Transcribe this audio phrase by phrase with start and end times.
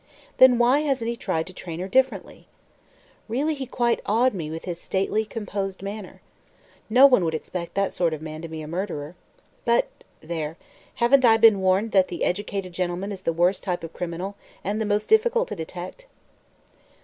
[0.37, 4.81] Then why hasn't he tried to train her differently?...Really, he quite awed me with his
[4.81, 6.21] stately, composed manner.
[6.89, 9.13] No one would expect that sort of man to be a murderer.
[9.63, 10.57] But there!
[10.95, 14.33] haven't I been warned that the educated gentleman is the worst type of criminal,
[14.63, 16.07] and the most difficult to detect?"